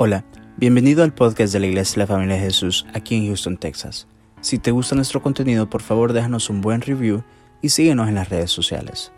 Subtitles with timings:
[0.00, 0.24] Hola,
[0.56, 4.06] bienvenido al podcast de la Iglesia de la Familia de Jesús aquí en Houston, Texas.
[4.40, 7.24] Si te gusta nuestro contenido, por favor déjanos un buen review
[7.62, 9.10] y síguenos en las redes sociales.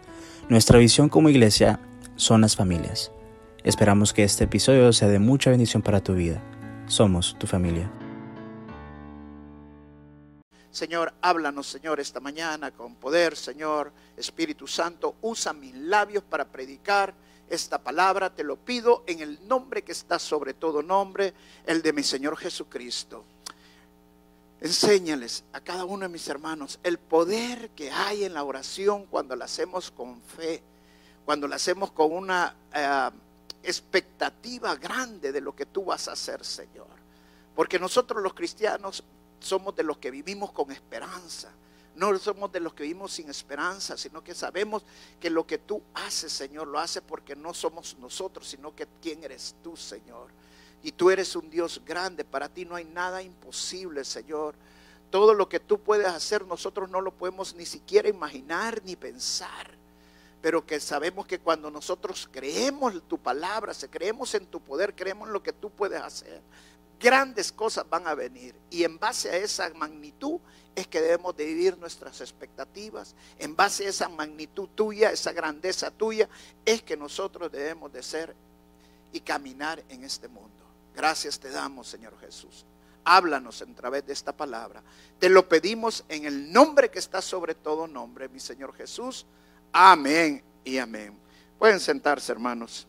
[0.49, 1.81] Nuestra visión como iglesia
[2.17, 3.13] son las familias.
[3.63, 6.43] Esperamos que este episodio sea de mucha bendición para tu vida.
[6.87, 7.93] Somos tu familia.
[10.71, 17.13] Señor, háblanos, Señor, esta mañana con poder, Señor, Espíritu Santo, usa mis labios para predicar
[17.51, 21.35] esta palabra, te lo pido en el nombre que está sobre todo nombre,
[21.67, 23.25] el de mi Señor Jesucristo.
[24.61, 29.35] Enséñales a cada uno de mis hermanos el poder que hay en la oración cuando
[29.35, 30.63] la hacemos con fe,
[31.25, 33.11] cuando la hacemos con una eh,
[33.63, 36.89] expectativa grande de lo que tú vas a hacer, Señor.
[37.55, 39.03] Porque nosotros los cristianos
[39.41, 41.51] somos de los que vivimos con esperanza.
[41.95, 44.85] No somos de los que vivimos sin esperanza, sino que sabemos
[45.19, 49.23] que lo que tú haces, Señor, lo haces porque no somos nosotros, sino que quién
[49.25, 50.29] eres tú, Señor.
[50.83, 54.55] Y tú eres un Dios grande, para ti no hay nada imposible, Señor.
[55.11, 59.71] Todo lo que tú puedes hacer, nosotros no lo podemos ni siquiera imaginar ni pensar.
[60.41, 65.35] Pero que sabemos que cuando nosotros creemos tu palabra, creemos en tu poder, creemos en
[65.35, 66.41] lo que tú puedes hacer,
[67.01, 68.55] grandes cosas van a venir.
[68.71, 70.39] Y en base a esa magnitud
[70.75, 73.17] es que debemos de vivir nuestras expectativas.
[73.39, 76.29] En base a esa magnitud tuya, esa grandeza tuya,
[76.65, 78.37] es que nosotros debemos de ser
[79.13, 80.51] y caminar en este mundo.
[80.95, 82.67] Gracias te damos, Señor Jesús.
[83.05, 84.83] Háblanos a través de esta palabra.
[85.19, 89.27] Te lo pedimos en el nombre que está sobre todo nombre, mi Señor Jesús.
[89.73, 91.19] Amén y amén.
[91.59, 92.87] Pueden sentarse, hermanos.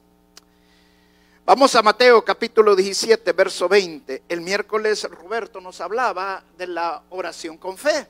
[1.44, 4.24] Vamos a Mateo capítulo 17, verso 20.
[4.30, 8.08] El miércoles Roberto nos hablaba de la oración con fe.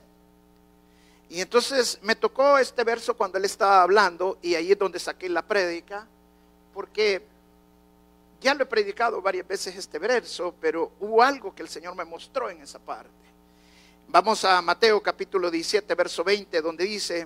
[1.29, 5.29] Y entonces me tocó este verso cuando él estaba hablando y ahí es donde saqué
[5.29, 6.05] la prédica,
[6.73, 7.25] porque
[8.41, 12.03] ya lo he predicado varias veces este verso, pero hubo algo que el Señor me
[12.03, 13.09] mostró en esa parte.
[14.09, 17.25] Vamos a Mateo capítulo 17, verso 20, donde dice,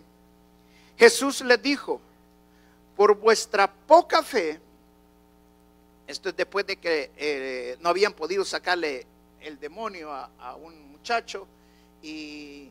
[0.97, 1.99] Jesús les dijo,
[2.95, 4.61] por vuestra poca fe,
[6.07, 9.07] esto es después de que eh, no habían podido sacarle
[9.41, 11.47] el demonio a, un muchacho
[12.01, 12.69] y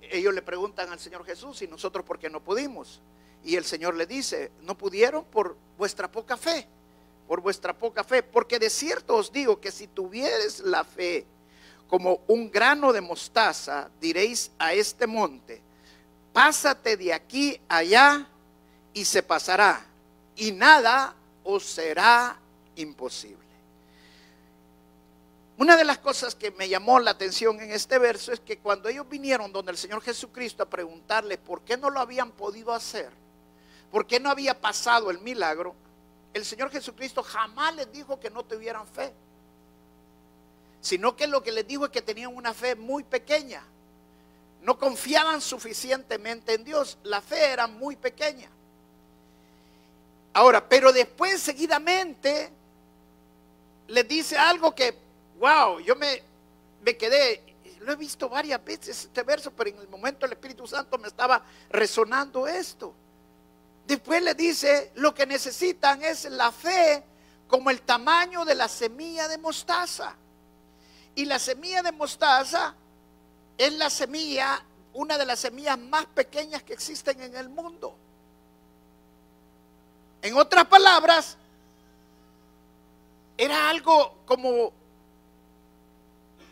[0.00, 3.00] ellos le preguntan al Señor Jesús y nosotros por qué no pudimos.
[3.44, 6.66] Y el Señor le dice, no pudieron por vuestra poca fe,
[7.26, 11.26] por vuestra poca fe, porque de cierto os digo que si tuvieres la fe
[11.88, 15.60] como un grano de mostaza, diréis a este monte,
[16.32, 18.26] pásate de aquí allá
[18.94, 19.84] y se pasará,
[20.36, 22.38] y nada os será
[22.76, 23.52] imposible.
[25.58, 28.88] Una de las cosas que me llamó la atención en este verso es que cuando
[28.88, 33.10] ellos vinieron donde el Señor Jesucristo a preguntarle por qué no lo habían podido hacer,
[33.90, 35.74] por qué no había pasado el milagro,
[36.34, 39.12] el Señor Jesucristo jamás les dijo que no tuvieran fe,
[40.80, 43.62] sino que lo que les dijo es que tenían una fe muy pequeña.
[44.62, 48.48] No confiaban suficientemente en Dios, la fe era muy pequeña.
[50.32, 52.50] Ahora, pero después seguidamente
[53.88, 54.96] le dice algo que,
[55.38, 56.22] wow, yo me,
[56.82, 60.66] me quedé, lo he visto varias veces este verso, pero en el momento el Espíritu
[60.66, 62.94] Santo me estaba resonando esto.
[63.86, 67.02] Después le dice, lo que necesitan es la fe
[67.48, 70.14] como el tamaño de la semilla de mostaza.
[71.14, 72.74] Y la semilla de mostaza
[73.58, 74.64] es la semilla,
[74.94, 77.96] una de las semillas más pequeñas que existen en el mundo.
[80.22, 81.36] En otras palabras,
[83.44, 84.72] era algo como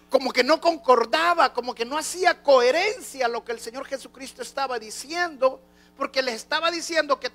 [0.09, 4.77] como que no concordaba, como que no hacía coherencia lo que el Señor Jesucristo estaba
[4.81, 5.61] diciendo,
[5.97, 7.31] porque les estaba diciendo que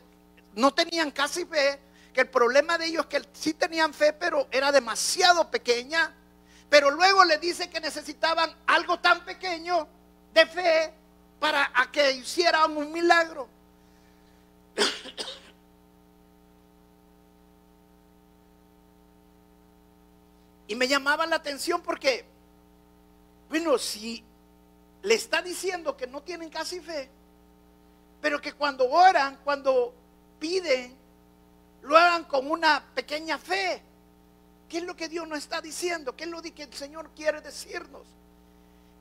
[0.56, 1.80] no tenían casi fe,
[2.14, 6.14] que el problema de ellos es que sí tenían fe, pero era demasiado pequeña,
[6.70, 9.88] pero luego les dice que necesitaban algo tan pequeño
[10.34, 10.94] de fe
[11.40, 13.48] para que hicieran un milagro.
[20.68, 22.26] Y me llamaba la atención porque,
[23.50, 24.24] bueno, si
[25.04, 27.10] le está diciendo que no tienen casi fe,
[28.22, 29.94] pero que cuando oran, cuando
[30.40, 30.96] piden,
[31.84, 33.82] lo hagan con una pequeña fe.
[34.68, 36.16] ¿Qué es lo que Dios nos está diciendo?
[36.16, 38.08] ¿Qué es lo que el Señor quiere decirnos?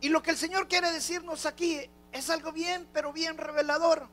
[0.03, 1.81] Y lo que el Señor quiere decirnos aquí
[2.13, 4.07] es algo bien, pero bien revelador.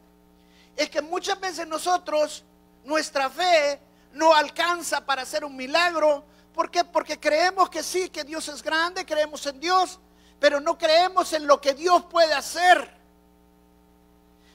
[0.78, 2.46] Es que muchas veces nosotros,
[2.86, 3.80] nuestra fe
[4.14, 6.84] no alcanza para hacer un milagro, ¿Por qué?
[6.84, 10.00] Porque creemos que sí, que Dios es grande, creemos en Dios,
[10.40, 13.02] pero no creemos en lo que Dios puede hacer.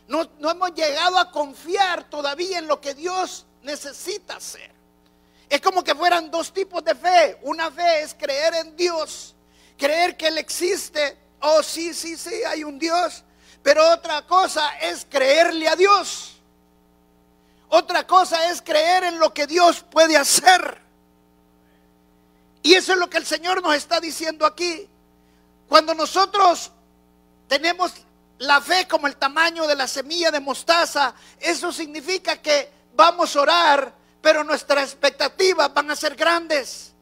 [0.09, 4.71] No, hemos llegado a confiar todavía en lo que Dios necesita hacer.
[5.49, 7.39] Es como que fueran dos tipos de fe.
[7.43, 9.35] Una fe es creer en Dios,
[9.77, 11.17] creer que Él existe.
[11.41, 13.25] Oh, sí, sí, sí, hay un Dios.
[13.63, 16.37] Pero otra cosa es creerle a Dios.
[17.69, 20.86] Otra cosa es creer en lo que Dios puede hacer.
[22.67, 24.89] Y eso es lo que el Señor nos está diciendo aquí.
[25.69, 26.73] Cuando nosotros
[27.47, 27.93] tenemos
[28.39, 33.41] la fe como el tamaño de la semilla de mostaza, eso significa que vamos a
[33.43, 36.93] orar, pero nuestras expectativas van a ser grandes.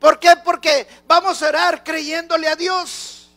[0.00, 0.34] ¿Por qué?
[0.44, 3.28] Porque vamos a orar creyéndole a Dios.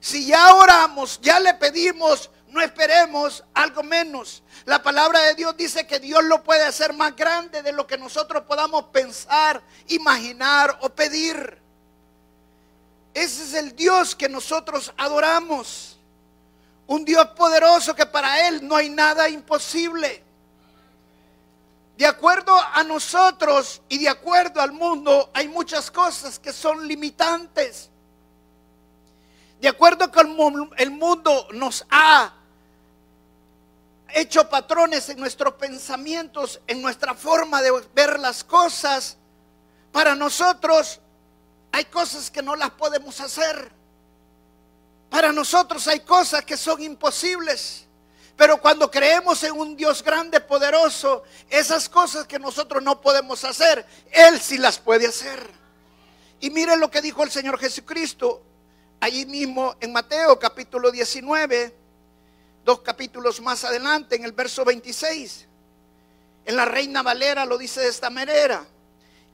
[0.00, 4.44] Si ya oramos, ya le pedimos, no esperemos algo menos.
[4.64, 7.98] La palabra de Dios dice que Dios lo puede hacer más grande de lo que
[7.98, 11.58] nosotros podamos pensar, imaginar o pedir.
[13.12, 15.98] Ese es el Dios que nosotros adoramos.
[16.86, 20.22] Un Dios poderoso que para Él no hay nada imposible.
[21.98, 27.90] De acuerdo a nosotros y de acuerdo al mundo, hay muchas cosas que son limitantes.
[29.60, 32.32] De acuerdo con el mundo nos ha
[34.14, 39.16] hecho patrones en nuestros pensamientos, en nuestra forma de ver las cosas,
[39.92, 41.00] para nosotros
[41.72, 43.72] hay cosas que no las podemos hacer.
[45.10, 47.86] Para nosotros hay cosas que son imposibles.
[48.36, 53.84] Pero cuando creemos en un Dios grande, poderoso, esas cosas que nosotros no podemos hacer,
[54.10, 55.48] Él sí las puede hacer.
[56.40, 58.42] Y miren lo que dijo el Señor Jesucristo
[59.00, 61.83] allí mismo en Mateo capítulo 19
[62.64, 65.46] dos capítulos más adelante, en el verso 26.
[66.46, 68.64] En la Reina Valera lo dice de esta manera.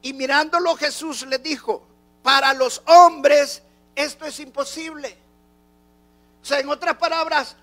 [0.02, 1.86] Y mirándolo Jesús le dijo,
[2.22, 3.62] para los hombres
[3.94, 5.16] esto es imposible.
[6.42, 7.56] O sea, en otras palabras,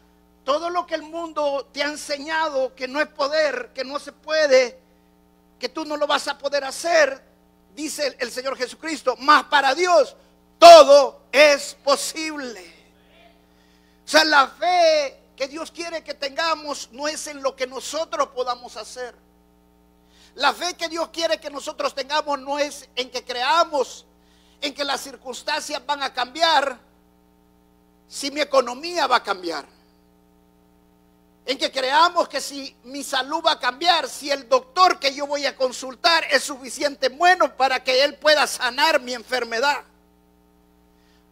[0.44, 4.12] todo lo que el mundo te ha enseñado que no es poder, que no se
[4.12, 4.80] puede,
[5.60, 7.22] que tú no lo vas a poder hacer,
[7.75, 10.16] dice el Señor Jesucristo, más para Dios
[10.60, 12.62] todo es posible.
[14.06, 18.30] O sea, la fe que Dios quiere que tengamos no es en lo que nosotros
[18.30, 19.16] podamos hacer.
[20.34, 24.06] La fe que Dios quiere que nosotros tengamos no es en que creamos
[24.60, 26.80] en que las circunstancias van a cambiar
[28.07, 29.66] si mi economía va a cambiar.
[31.45, 35.28] En que creamos que si mi salud va a cambiar, si el doctor que yo
[35.28, 39.83] voy a consultar es suficiente bueno para que él pueda sanar mi enfermedad.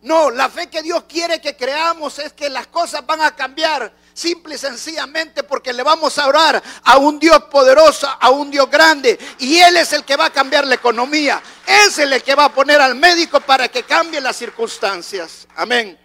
[0.06, 3.92] No, la fe que Dios quiere que creamos es que las cosas van a cambiar
[4.14, 8.70] simple y sencillamente porque le vamos a orar a un Dios poderoso, a un Dios
[8.70, 9.18] grande.
[9.40, 11.42] Y Él es el que va a cambiar la economía.
[11.66, 15.48] Es el que va a poner al médico para que cambie las circunstancias.
[15.56, 15.98] Amén.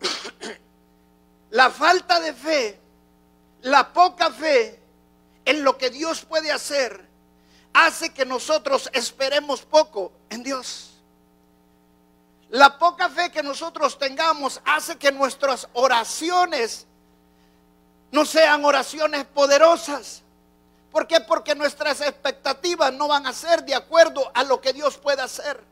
[1.50, 2.78] La falta de fe,
[3.62, 4.78] la poca fe
[5.46, 7.08] en lo que Dios puede hacer,
[7.72, 10.87] hace que nosotros esperemos poco en Dios.
[12.50, 16.86] La poca fe que nosotros tengamos hace que nuestras oraciones
[18.10, 20.22] no sean oraciones poderosas.
[20.90, 21.20] ¿Por qué?
[21.20, 25.62] Porque nuestras expectativas no van a ser de acuerdo a lo que Dios puede hacer.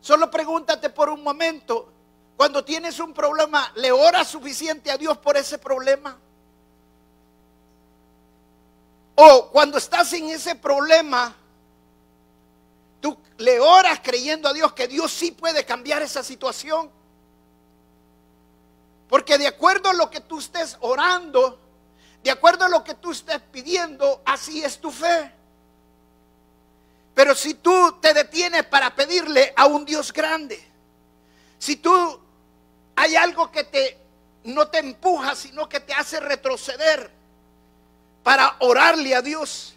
[0.00, 1.90] Solo pregúntate por un momento,
[2.36, 6.16] cuando tienes un problema, ¿le oras suficiente a Dios por ese problema?
[9.16, 11.34] O cuando estás en ese problema,
[13.00, 16.90] Tú le oras creyendo a Dios que Dios sí puede cambiar esa situación.
[19.08, 21.58] Porque de acuerdo a lo que tú estés orando,
[22.22, 25.32] de acuerdo a lo que tú estés pidiendo, así es tu fe.
[27.14, 30.62] Pero si tú te detienes para pedirle a un Dios grande,
[31.58, 32.20] si tú
[32.96, 33.98] hay algo que te
[34.44, 37.10] no te empuja, sino que te hace retroceder
[38.22, 39.74] para orarle a Dios,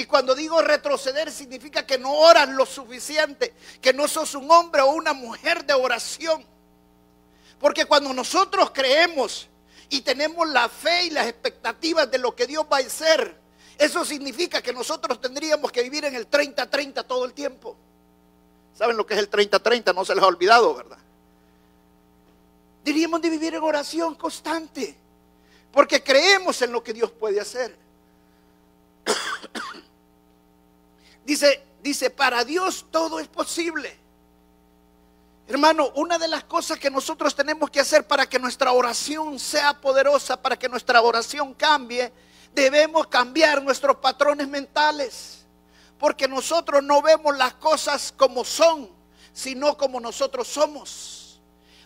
[0.00, 3.52] y cuando digo retroceder significa que no oras lo suficiente,
[3.82, 6.42] que no sos un hombre o una mujer de oración.
[7.58, 9.46] Porque cuando nosotros creemos
[9.90, 13.36] y tenemos la fe y las expectativas de lo que Dios va a hacer,
[13.76, 17.76] eso significa que nosotros tendríamos que vivir en el 30-30 todo el tiempo.
[18.72, 19.94] ¿Saben lo que es el 30-30?
[19.94, 20.98] No se les ha olvidado, ¿verdad?
[22.82, 24.96] Diríamos de vivir en oración constante,
[25.70, 27.89] porque creemos en lo que Dios puede hacer.
[31.30, 33.96] Dice, dice, para Dios todo es posible.
[35.46, 39.80] Hermano, una de las cosas que nosotros tenemos que hacer para que nuestra oración sea
[39.80, 42.12] poderosa, para que nuestra oración cambie,
[42.52, 45.46] debemos cambiar nuestros patrones mentales.
[46.00, 48.90] Porque nosotros no vemos las cosas como son,
[49.32, 51.40] sino como nosotros somos.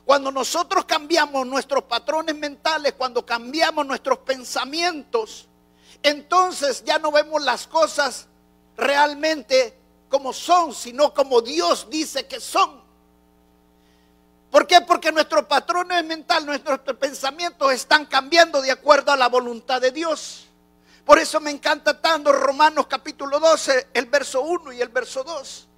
[0.06, 5.48] Cuando nosotros cambiamos nuestros patrones mentales, cuando cambiamos nuestros pensamientos,
[6.02, 8.28] entonces ya no vemos las cosas
[8.76, 9.78] realmente
[10.08, 12.82] como son, sino como Dios dice que son.
[14.50, 14.80] ¿Por qué?
[14.82, 19.90] Porque nuestro patrón es mental, nuestros pensamientos están cambiando de acuerdo a la voluntad de
[19.90, 20.46] Dios.
[21.04, 25.68] Por eso me encanta tanto Romanos capítulo 12, el verso 1 y el verso 2.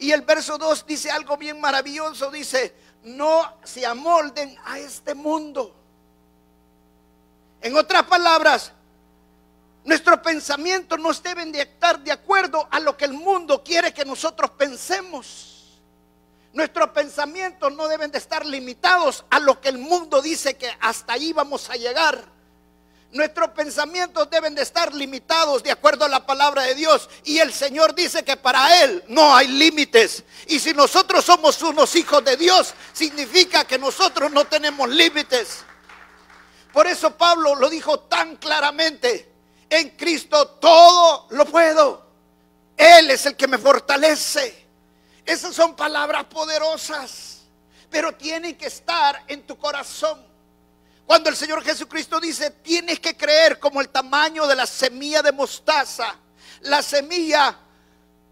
[0.00, 5.74] Y el verso 2 dice algo bien maravilloso, dice, no se amolden a este mundo.
[7.62, 8.72] En otras palabras,
[9.84, 14.04] nuestros pensamientos no deben de estar de acuerdo a lo que el mundo quiere que
[14.04, 15.80] nosotros pensemos.
[16.54, 21.12] Nuestros pensamientos no deben de estar limitados a lo que el mundo dice que hasta
[21.12, 22.32] ahí vamos a llegar.
[23.10, 27.10] Nuestros pensamientos deben de estar limitados de acuerdo a la palabra de Dios.
[27.24, 30.24] Y el Señor dice que para Él no hay límites.
[30.46, 35.58] Y si nosotros somos unos hijos de Dios, significa que nosotros no tenemos límites.
[36.72, 39.33] Por eso Pablo lo dijo tan claramente.
[39.74, 42.06] En Cristo todo lo puedo.
[42.76, 44.68] Él es el que me fortalece.
[45.26, 47.40] Esas son palabras poderosas,
[47.90, 50.24] pero tienen que estar en tu corazón.
[51.04, 55.32] Cuando el Señor Jesucristo dice, tienes que creer como el tamaño de la semilla de
[55.32, 56.14] mostaza.
[56.60, 57.58] La semilla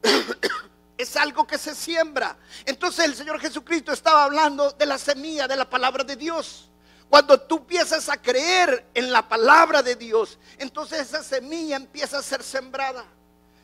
[0.96, 2.36] es algo que se siembra.
[2.64, 6.68] Entonces el Señor Jesucristo estaba hablando de la semilla de la palabra de Dios.
[7.12, 12.22] Cuando tú empiezas a creer en la palabra de Dios, entonces esa semilla empieza a
[12.22, 13.04] ser sembrada.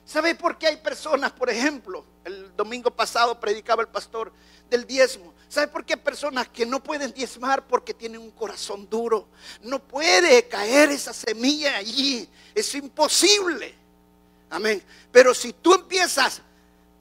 [0.05, 4.31] ¿Sabe por qué hay personas, por ejemplo, el domingo pasado predicaba el pastor
[4.69, 5.33] del diezmo?
[5.49, 9.29] ¿Sabe por qué hay personas que no pueden diezmar porque tienen un corazón duro?
[9.63, 13.75] No puede caer esa semilla allí, es imposible.
[14.51, 14.83] Amén.
[15.11, 16.43] Pero si tú empiezas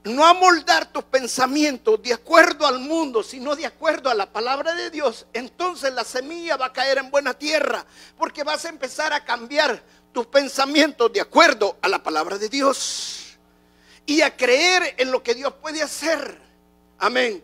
[0.07, 4.73] no a moldar tus pensamientos de acuerdo al mundo, sino de acuerdo a la palabra
[4.73, 7.85] de Dios, entonces la semilla va a caer en buena tierra,
[8.17, 13.37] porque vas a empezar a cambiar tus pensamientos de acuerdo a la palabra de Dios
[14.05, 16.39] y a creer en lo que Dios puede hacer.
[16.97, 17.43] Amén.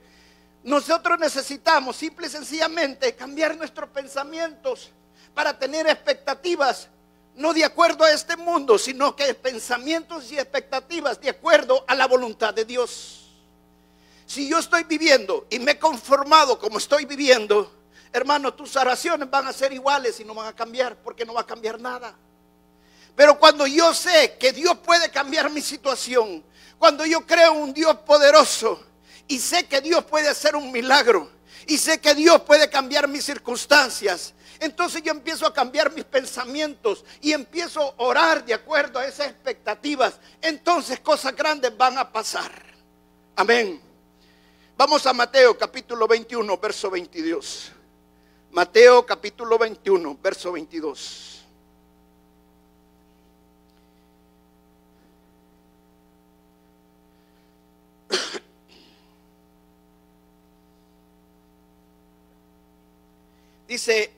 [0.63, 4.91] Nosotros necesitamos simple y sencillamente cambiar nuestros pensamientos
[5.34, 6.88] para tener expectativas,
[7.35, 12.07] no de acuerdo a este mundo, sino que pensamientos y expectativas de acuerdo a la
[12.07, 13.31] voluntad de Dios.
[14.25, 17.71] Si yo estoy viviendo y me he conformado como estoy viviendo,
[18.11, 21.41] hermano, tus oraciones van a ser iguales y no van a cambiar porque no va
[21.41, 22.15] a cambiar nada.
[23.15, 26.43] Pero cuando yo sé que Dios puede cambiar mi situación,
[26.79, 28.83] cuando yo creo un Dios poderoso
[29.27, 31.29] y sé que Dios puede hacer un milagro
[31.67, 37.03] y sé que Dios puede cambiar mis circunstancias, entonces yo empiezo a cambiar mis pensamientos
[37.22, 40.20] y empiezo a orar de acuerdo a esas expectativas.
[40.41, 42.51] Entonces cosas grandes van a pasar.
[43.36, 43.82] Amén.
[44.77, 47.72] Vamos a Mateo capítulo 21, verso 22.
[48.51, 51.34] Mateo capítulo 21, verso 22.
[63.74, 64.13] Dice,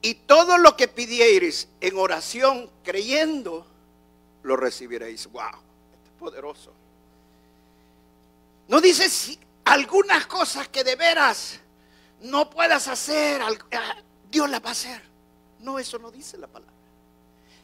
[0.00, 3.66] y todo lo que pidierais en oración creyendo,
[4.44, 5.26] lo recibiréis.
[5.26, 5.58] Wow,
[6.20, 6.72] poderoso.
[8.68, 11.58] No dice si algunas cosas que de veras
[12.20, 13.96] no puedas hacer, ah,
[14.30, 15.02] Dios las va a hacer.
[15.58, 16.72] No, eso no dice la palabra.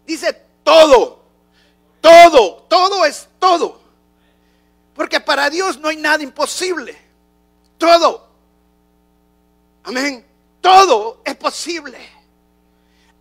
[0.05, 1.23] Dice todo,
[2.01, 3.81] todo, todo es todo.
[4.93, 6.99] Porque para Dios no hay nada imposible.
[7.79, 8.27] Todo.
[9.85, 10.28] Amén.
[10.61, 11.99] Todo es posible.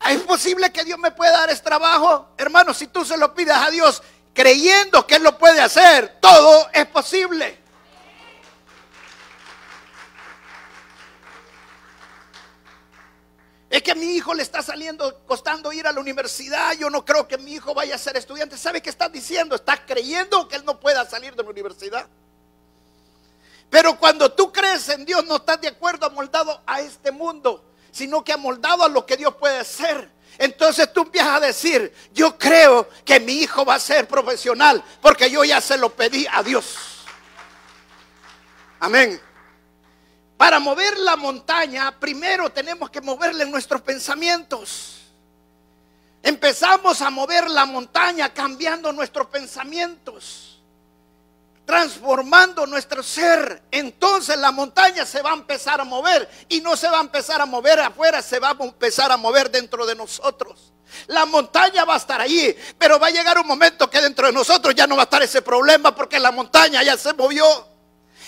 [0.09, 2.29] ¿Es posible que Dios me pueda dar este trabajo?
[2.37, 4.01] Hermano, si tú se lo pides a Dios
[4.33, 7.67] creyendo que Él lo puede hacer, todo es posible.
[13.69, 16.73] Es que a mi hijo le está saliendo, costando ir a la universidad.
[16.73, 18.57] Yo no creo que mi hijo vaya a ser estudiante.
[18.57, 19.55] ¿Sabe qué estás diciendo?
[19.55, 22.07] Estás creyendo que él no pueda salir de la universidad.
[23.69, 28.23] Pero cuando tú crees en Dios, no estás de acuerdo amoldado a este mundo, sino
[28.23, 30.09] que amoldado a lo que Dios puede hacer.
[30.37, 35.29] Entonces tú empiezas a decir, yo creo que mi hijo va a ser profesional, porque
[35.29, 36.75] yo ya se lo pedí a Dios.
[38.79, 39.19] Amén.
[40.37, 44.97] Para mover la montaña, primero tenemos que moverle nuestros pensamientos.
[46.21, 50.46] Empezamos a mover la montaña cambiando nuestros pensamientos,
[51.67, 53.61] transformando nuestro ser.
[53.69, 57.41] Entonces la montaña se va a empezar a mover y no se va a empezar
[57.41, 60.71] a mover afuera, se va a empezar a mover dentro de nosotros.
[61.07, 64.33] La montaña va a estar allí, pero va a llegar un momento que dentro de
[64.33, 67.45] nosotros ya no va a estar ese problema porque la montaña ya se movió.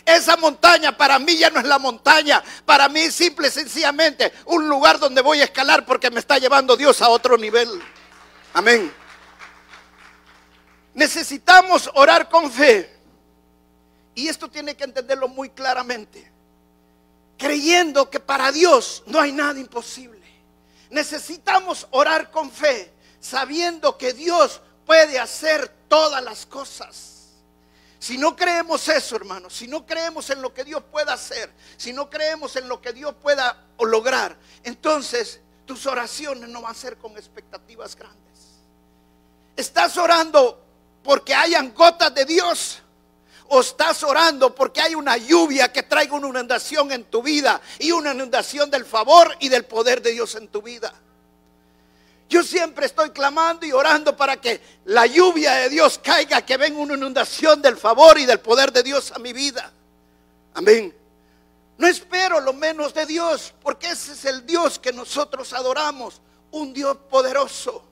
[0.06, 2.44] Esa montaña para mí ya no es la montaña.
[2.66, 6.38] Para mí es simple y sencillamente un lugar donde voy a escalar porque me está
[6.40, 7.70] llevando Dios a otro nivel.
[8.54, 8.94] Amén.
[10.94, 12.99] Necesitamos orar con fe.
[14.20, 16.30] Y esto tiene que entenderlo muy claramente.
[17.38, 20.28] Creyendo que para Dios no hay nada imposible.
[20.90, 27.30] Necesitamos orar con fe, sabiendo que Dios puede hacer todas las cosas.
[27.98, 31.94] Si no creemos eso, hermanos, si no creemos en lo que Dios pueda hacer, si
[31.94, 36.98] no creemos en lo que Dios pueda lograr, entonces tus oraciones no van a ser
[36.98, 38.20] con expectativas grandes.
[39.56, 40.62] Estás orando
[41.04, 42.82] porque hayan gotas de Dios.
[43.50, 47.92] O estás orando porque hay una lluvia que traiga una inundación en tu vida y
[47.92, 50.94] una inundación del favor y del poder de Dios en tu vida.
[52.30, 56.78] Yo siempre estoy clamando y orando para que la lluvia de Dios caiga, que venga
[56.80, 59.74] una inundación del favor y del poder de Dios a mi vida.
[60.54, 60.96] Amén.
[61.80, 66.72] No espero lo menos de Dios, porque ese es el Dios que nosotros adoramos, un
[66.72, 67.89] Dios poderoso.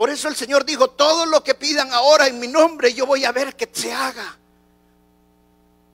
[0.00, 3.26] Por eso el Señor dijo, todo lo que pidan ahora en mi nombre, yo voy
[3.26, 4.34] a ver que se haga.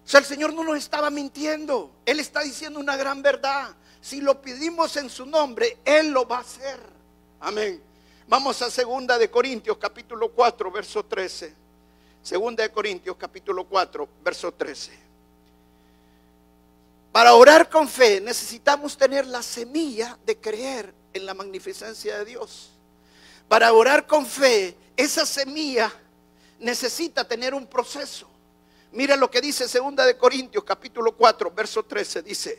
[0.05, 3.75] O sea, el Señor no nos estaba mintiendo, Él está diciendo una gran verdad.
[4.01, 6.79] Si lo pedimos en su nombre, Él lo va a hacer.
[7.41, 7.83] Amén.
[8.29, 11.53] Vamos a segunda de Corintios capítulo 4, verso 13.
[12.23, 14.93] Segunda de Corintios capítulo 4, verso 13.
[17.11, 22.76] Para orar con fe necesitamos tener la semilla de creer en la magnificencia de Dios.
[23.49, 25.93] Para orar con fe, esa semilla
[26.59, 28.29] necesita tener un proceso.
[28.93, 32.59] Mira lo que dice segunda de Corintios capítulo 4, verso 13, dice: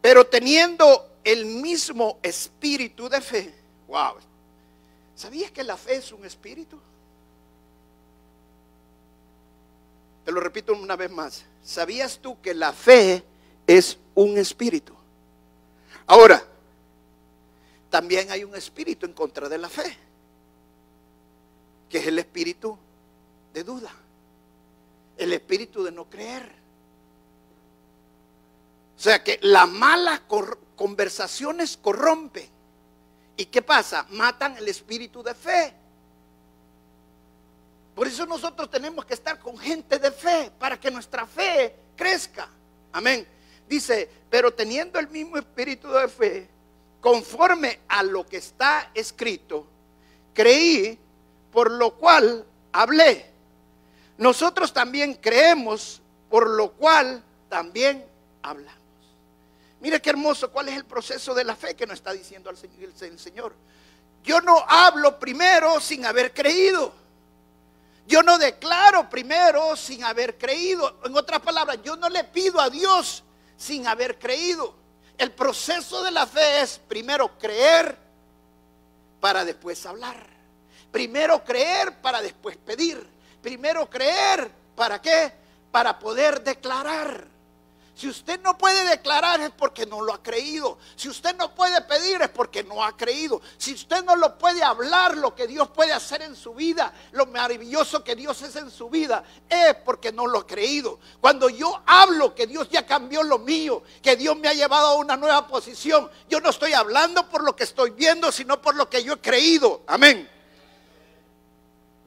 [0.00, 3.54] pero teniendo el mismo espíritu de fe.
[3.88, 4.14] Wow.
[5.14, 6.78] ¿Sabías que la fe es un espíritu?
[10.24, 11.44] Te lo repito una vez más.
[11.64, 13.24] ¿Sabías tú que la fe
[13.66, 14.94] es un espíritu?
[16.06, 16.42] Ahora,
[17.90, 19.96] también hay un espíritu en contra de la fe,
[21.88, 22.78] que es el espíritu
[23.52, 23.92] de duda,
[25.16, 26.58] el espíritu de no creer.
[28.96, 30.22] O sea que las malas
[30.76, 32.48] conversaciones corrompen.
[33.36, 34.04] ¿Y qué pasa?
[34.10, 35.72] Matan el espíritu de fe.
[37.94, 42.48] Por eso nosotros tenemos que estar con gente de fe para que nuestra fe crezca.
[42.92, 43.26] Amén.
[43.68, 46.48] Dice, pero teniendo el mismo espíritu de fe,
[47.00, 49.66] conforme a lo que está escrito,
[50.34, 50.98] creí,
[51.52, 53.30] por lo cual hablé.
[54.18, 58.04] Nosotros también creemos, por lo cual también
[58.42, 58.78] hablamos.
[59.80, 63.18] Mire qué hermoso, cuál es el proceso de la fe que nos está diciendo el
[63.18, 63.54] Señor.
[64.24, 66.92] Yo no hablo primero sin haber creído.
[68.06, 70.98] Yo no declaro primero sin haber creído.
[71.04, 73.22] En otras palabras, yo no le pido a Dios
[73.56, 74.74] sin haber creído.
[75.18, 77.96] El proceso de la fe es primero creer
[79.20, 80.16] para después hablar.
[80.92, 83.04] Primero creer para después pedir.
[83.42, 85.32] Primero creer para qué?
[85.72, 87.26] Para poder declarar.
[87.98, 90.78] Si usted no puede declarar es porque no lo ha creído.
[90.94, 93.42] Si usted no puede pedir es porque no ha creído.
[93.56, 97.26] Si usted no lo puede hablar, lo que Dios puede hacer en su vida, lo
[97.26, 101.00] maravilloso que Dios es en su vida, es porque no lo ha creído.
[101.20, 104.94] Cuando yo hablo que Dios ya cambió lo mío, que Dios me ha llevado a
[104.94, 108.88] una nueva posición, yo no estoy hablando por lo que estoy viendo, sino por lo
[108.88, 109.82] que yo he creído.
[109.88, 110.30] Amén.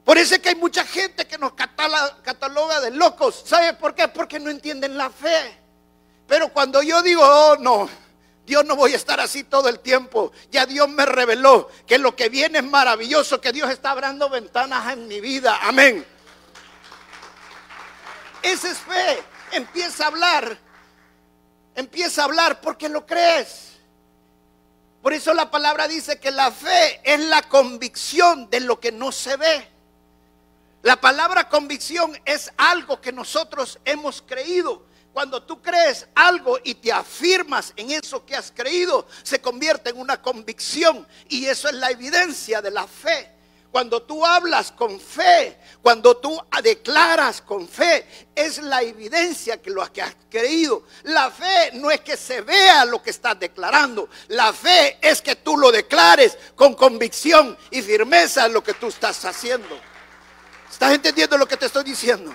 [0.06, 3.42] Por eso es que hay mucha gente que nos cataloga de locos.
[3.44, 4.08] ¿Sabe por qué?
[4.08, 5.60] Porque no entienden la fe.
[6.26, 7.88] Pero cuando yo digo, oh no,
[8.46, 10.32] Dios no voy a estar así todo el tiempo.
[10.50, 14.92] Ya Dios me reveló que lo que viene es maravilloso, que Dios está abriendo ventanas
[14.92, 15.58] en mi vida.
[15.62, 16.04] Amén.
[18.42, 19.22] Esa es fe.
[19.52, 20.58] Empieza a hablar.
[21.74, 23.72] Empieza a hablar porque lo crees.
[25.00, 29.12] Por eso la palabra dice que la fe es la convicción de lo que no
[29.12, 29.68] se ve.
[30.82, 34.84] La palabra convicción es algo que nosotros hemos creído.
[35.12, 39.98] Cuando tú crees algo y te afirmas en eso que has creído, se convierte en
[39.98, 43.30] una convicción y eso es la evidencia de la fe.
[43.70, 49.90] Cuando tú hablas con fe, cuando tú declaras con fe, es la evidencia que lo
[49.90, 50.84] que has creído.
[51.04, 54.10] La fe no es que se vea lo que estás declarando.
[54.28, 58.88] La fe es que tú lo declares con convicción y firmeza en lo que tú
[58.88, 59.78] estás haciendo.
[60.70, 62.34] ¿Estás entendiendo lo que te estoy diciendo?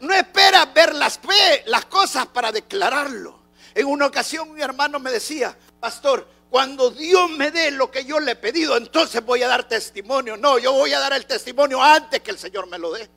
[0.00, 1.20] No espera ver las,
[1.66, 3.40] las cosas para declararlo.
[3.74, 8.20] En una ocasión mi hermano me decía, pastor, cuando Dios me dé lo que yo
[8.20, 10.36] le he pedido, entonces voy a dar testimonio.
[10.36, 13.08] No, yo voy a dar el testimonio antes que el Señor me lo dé.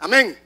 [0.00, 0.36] Amén.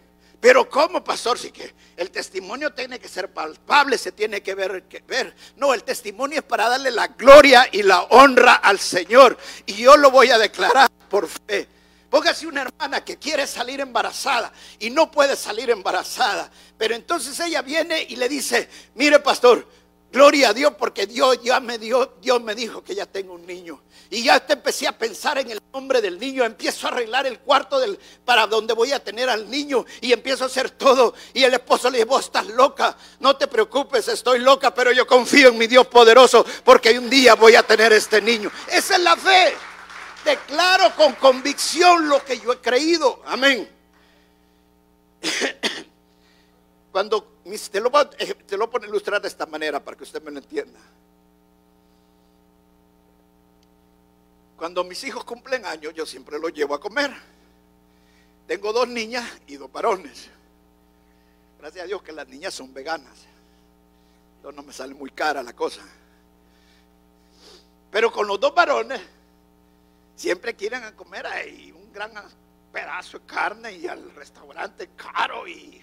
[0.45, 1.39] Pero ¿cómo, pastor?
[1.39, 5.35] Si que el testimonio tiene que ser palpable, se tiene que ver.
[5.57, 9.39] No, el testimonio es para darle la gloria y la honra al Señor.
[9.65, 11.67] Y yo lo voy a declarar por fe.
[12.15, 16.49] Póngase una hermana que quiere salir embarazada y no puede salir embarazada.
[16.79, 19.67] Pero entonces ella viene y le dice, mire pastor,
[20.13, 23.45] gloria a Dios porque Dios ya me dio, Dios me dijo que ya tengo un
[23.45, 23.83] niño.
[24.11, 26.45] Y ya empecé a pensar en el nombre del niño.
[26.45, 29.85] Empiezo a arreglar el cuarto del, para donde voy a tener al niño.
[30.01, 31.15] Y empiezo a hacer todo.
[31.33, 32.97] Y el esposo le dice, vos estás loca.
[33.19, 34.73] No te preocupes, estoy loca.
[34.73, 36.47] Pero yo confío en mi Dios poderoso.
[36.63, 38.53] Porque un día voy a tener este niño.
[38.69, 39.55] Esa es la fe.
[40.25, 43.23] Declaro con convicción lo que yo he creído.
[43.27, 43.69] Amén.
[46.93, 47.35] Cuando
[47.71, 50.81] te lo, eh, voy a ilustrar de esta manera para que usted me lo entienda.
[54.57, 57.13] Cuando mis hijos cumplen años, yo siempre los llevo a comer.
[58.47, 60.29] Tengo dos niñas y dos varones.
[61.59, 63.27] Gracias a Dios que las niñas son veganas.
[64.37, 65.83] Entonces no me sale muy cara la cosa.
[67.91, 69.01] Pero con los dos varones,
[70.17, 72.13] siempre quieren comer ahí un gran
[72.73, 75.81] pedazo de carne y al restaurante caro y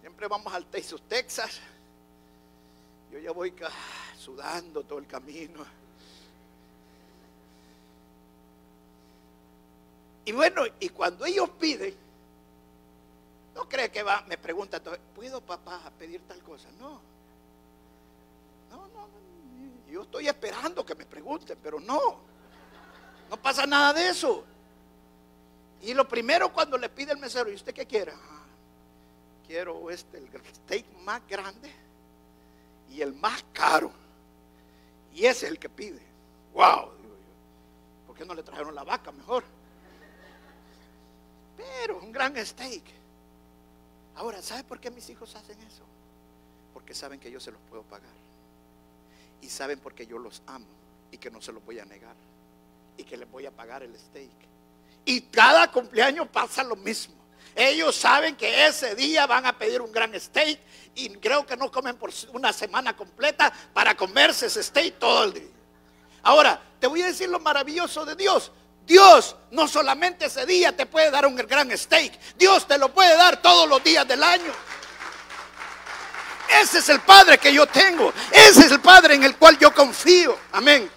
[0.00, 1.60] siempre vamos al Texas, Texas.
[3.10, 3.52] Yo ya voy
[4.16, 5.64] sudando todo el camino.
[10.24, 11.94] Y bueno, y cuando ellos piden,
[13.54, 14.80] no cree que va, me pregunta,
[15.14, 16.68] ¿puedo papá pedir tal cosa?
[16.78, 17.00] No.
[18.70, 19.29] No, no, no.
[19.90, 22.18] Yo estoy esperando que me pregunten, pero no.
[23.28, 24.44] No pasa nada de eso.
[25.82, 28.12] Y lo primero cuando le pide el mesero, ¿y usted qué quiere?
[28.12, 28.44] Ah,
[29.46, 31.72] quiero este, el steak más grande
[32.90, 33.90] y el más caro.
[35.12, 36.00] Y ese es el que pide.
[36.52, 38.06] Wow, digo yo.
[38.06, 39.44] ¿Por qué no le trajeron la vaca mejor?
[41.56, 42.84] Pero un gran steak.
[44.16, 45.82] Ahora, ¿sabe por qué mis hijos hacen eso?
[46.74, 48.10] Porque saben que yo se los puedo pagar.
[49.42, 50.66] Y saben porque yo los amo
[51.10, 52.14] y que no se los voy a negar.
[52.96, 54.30] Y que les voy a pagar el steak.
[55.04, 57.14] Y cada cumpleaños pasa lo mismo.
[57.54, 60.60] Ellos saben que ese día van a pedir un gran steak
[60.94, 65.32] y creo que no comen por una semana completa para comerse ese steak todo el
[65.32, 65.50] día.
[66.22, 68.52] Ahora, te voy a decir lo maravilloso de Dios.
[68.86, 73.16] Dios no solamente ese día te puede dar un gran steak, Dios te lo puede
[73.16, 74.52] dar todos los días del año.
[76.60, 78.12] Ese es el Padre que yo tengo.
[78.32, 80.36] Ese es el Padre en el cual yo confío.
[80.52, 80.90] Amén.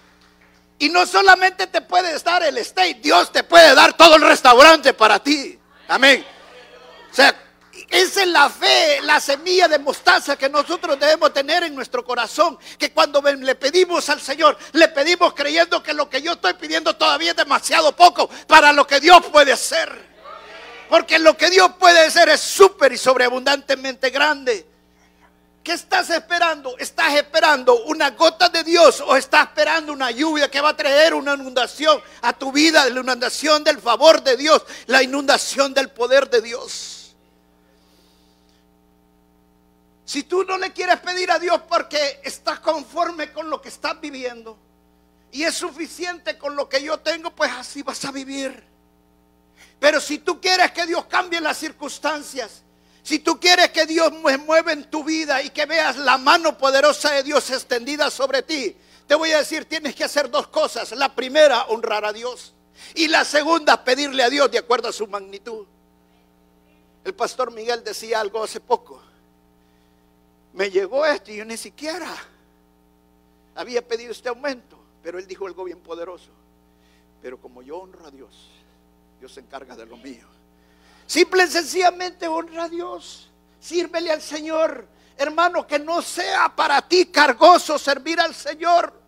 [0.80, 4.94] Y no solamente te puede dar el steak, Dios te puede dar todo el restaurante
[4.94, 5.58] para ti.
[5.88, 6.26] Amén.
[7.12, 7.34] O sea,
[7.90, 12.58] esa es la fe, la semilla de mostaza que nosotros debemos tener en nuestro corazón.
[12.78, 16.96] Que cuando le pedimos al Señor, le pedimos creyendo que lo que yo estoy pidiendo
[16.96, 20.14] todavía es demasiado poco para lo que Dios puede hacer.
[20.90, 24.73] Porque lo que Dios puede hacer es súper y sobreabundantemente grande.
[25.64, 26.78] ¿Qué estás esperando?
[26.78, 31.14] ¿Estás esperando una gota de Dios o estás esperando una lluvia que va a traer
[31.14, 36.30] una inundación a tu vida, la inundación del favor de Dios, la inundación del poder
[36.30, 37.16] de Dios?
[40.04, 44.00] Si tú no le quieres pedir a Dios porque estás conforme con lo que estás
[44.02, 44.58] viviendo
[45.32, 48.66] y es suficiente con lo que yo tengo, pues así vas a vivir.
[49.80, 52.64] Pero si tú quieres que Dios cambie las circunstancias,
[53.04, 57.12] si tú quieres que Dios mueva en tu vida y que veas la mano poderosa
[57.12, 60.92] de Dios extendida sobre ti, te voy a decir, tienes que hacer dos cosas.
[60.94, 62.54] La primera, honrar a Dios.
[62.96, 65.68] Y la segunda, pedirle a Dios de acuerdo a su magnitud.
[67.04, 69.02] El pastor Miguel decía algo hace poco
[70.54, 72.16] me llegó esto y yo ni siquiera
[73.56, 76.30] había pedido este aumento, pero él dijo algo bien poderoso.
[77.22, 78.50] Pero como yo honro a Dios,
[79.20, 80.28] Dios se encarga de lo mío.
[81.06, 83.30] Simple y sencillamente honra a Dios.
[83.60, 84.88] Sírvele al Señor.
[85.18, 89.04] Hermano, que no sea para ti cargoso servir al Señor.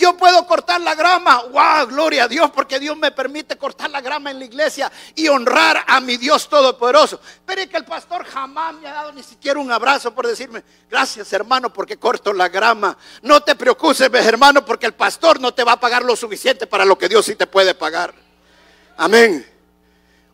[0.00, 1.42] Yo puedo cortar la grama.
[1.42, 1.86] ¡Wow!
[1.88, 5.84] Gloria a Dios, porque Dios me permite cortar la grama en la iglesia y honrar
[5.86, 7.20] a mi Dios Todopoderoso.
[7.44, 10.64] Pero es que el pastor jamás me ha dado ni siquiera un abrazo por decirme,
[10.88, 12.96] gracias hermano, porque corto la grama.
[13.20, 16.86] No te preocupes, hermano, porque el pastor no te va a pagar lo suficiente para
[16.86, 18.14] lo que Dios sí te puede pagar.
[18.96, 19.49] Amén.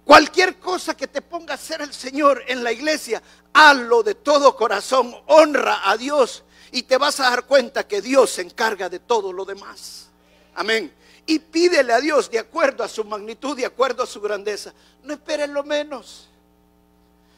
[0.06, 3.20] Cualquier cosa que te ponga a hacer el Señor en la iglesia,
[3.52, 5.12] hazlo de todo corazón.
[5.26, 9.32] Honra a Dios y te vas a dar cuenta que Dios se encarga de todo
[9.32, 10.06] lo demás.
[10.54, 10.94] Amén.
[11.26, 14.72] Y pídele a Dios de acuerdo a su magnitud, de acuerdo a su grandeza.
[15.02, 16.28] No esperes lo menos.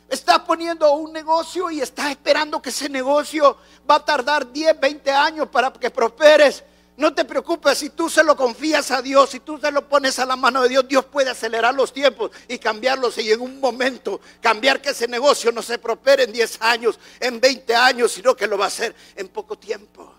[0.07, 3.57] Estás poniendo un negocio y estás esperando que ese negocio
[3.91, 6.63] va a tardar 10, 20 años para que prosperes.
[6.99, 10.19] No te preocupes, si tú se lo confías a Dios, si tú se lo pones
[10.19, 13.61] a la mano de Dios, Dios puede acelerar los tiempos y cambiarlos y en un
[13.61, 18.35] momento cambiar que ese negocio no se prospere en 10 años, en 20 años, sino
[18.35, 20.13] que lo va a hacer en poco tiempo.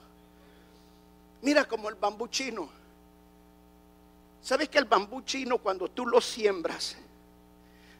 [1.41, 2.69] Mira como el bambuchino.
[4.41, 6.95] ¿Sabes que el bambú chino cuando tú lo siembras,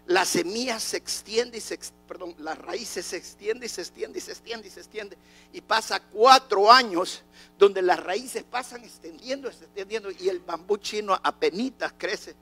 [0.10, 4.22] la semilla se extiende y se, perdón, las raíces se extiende y se extiende y
[4.22, 5.17] se extiende y se extiende.
[5.54, 7.22] Y pasa cuatro años
[7.60, 12.36] donde las raíces pasan extendiendo, extendiendo y el bambú chino apenas crece,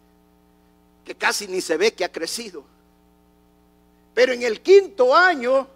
[1.03, 2.63] que casi ni se ve que ha crecido.
[4.13, 5.67] Pero en el quinto año,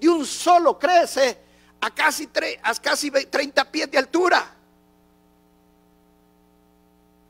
[0.00, 1.36] de un solo crece
[1.78, 2.26] a casi,
[2.62, 4.50] a casi 30 pies de altura.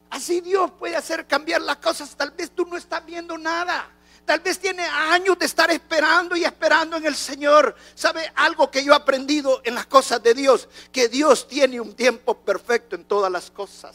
[0.08, 2.14] Así Dios puede hacer cambiar las cosas.
[2.14, 3.90] Tal vez tú no estás viendo nada.
[4.24, 7.74] Tal vez tiene años de estar esperando y esperando en el Señor.
[7.94, 10.68] ¿Sabe algo que yo he aprendido en las cosas de Dios?
[10.90, 13.94] Que Dios tiene un tiempo perfecto en todas las cosas.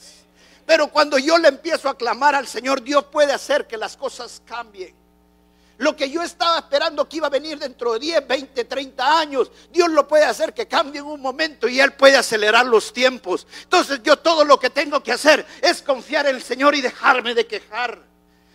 [0.68, 4.44] Pero cuando yo le empiezo a clamar al Señor, Dios puede hacer que las cosas
[4.46, 4.94] cambien.
[5.80, 9.50] Lo que yo estaba esperando que iba a venir dentro de 10, 20, 30 años,
[9.72, 13.48] Dios lo puede hacer que cambie en un momento y Él puede acelerar los tiempos.
[13.64, 17.34] Entonces yo todo lo que tengo que hacer es confiar en el Señor y dejarme
[17.34, 18.09] de quejar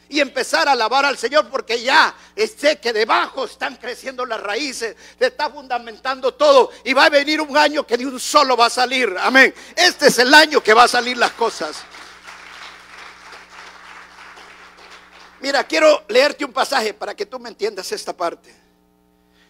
[0.08, 4.96] y empezar a alabar al Señor porque ya sé que debajo están creciendo las raíces,
[5.18, 8.66] se está fundamentando todo y va a venir un año que de un solo va
[8.66, 9.14] a salir.
[9.20, 9.54] Amén.
[9.76, 11.76] Este es el año que va a salir las cosas.
[15.40, 18.54] Mira, quiero leerte un pasaje para que tú me entiendas esta parte.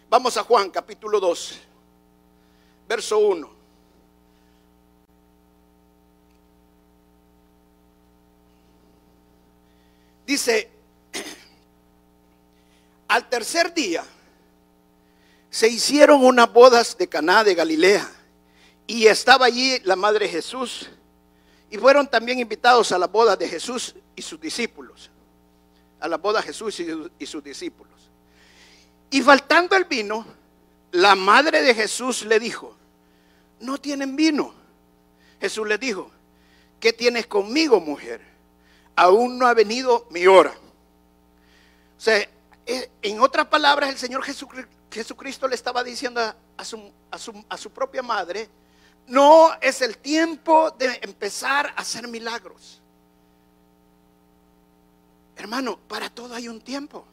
[0.09, 1.59] Vamos a Juan capítulo 2,
[2.87, 3.54] verso 1.
[10.25, 10.69] Dice,
[13.07, 14.03] al tercer día
[15.49, 18.09] se hicieron unas bodas de Caná de Galilea
[18.87, 20.89] y estaba allí la madre Jesús
[21.69, 25.09] y fueron también invitados a la boda de Jesús y sus discípulos.
[25.99, 26.79] A la boda de Jesús
[27.17, 27.93] y sus discípulos.
[29.09, 30.25] Y faltando el vino,
[30.91, 32.75] la madre de Jesús le dijo,
[33.59, 34.53] no tienen vino.
[35.39, 36.11] Jesús le dijo,
[36.79, 38.34] ¿qué tienes conmigo, mujer?
[38.95, 40.53] Aún no ha venido mi hora.
[41.97, 42.27] O sea,
[42.65, 46.21] en otras palabras, el Señor Jesucristo le estaba diciendo
[46.57, 46.91] a su,
[47.49, 48.49] a su propia madre,
[49.07, 52.81] no es el tiempo de empezar a hacer milagros.
[55.35, 57.05] Hermano, para todo hay un tiempo.